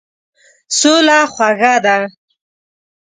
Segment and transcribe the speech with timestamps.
[0.77, 1.97] سوله خوږه ده.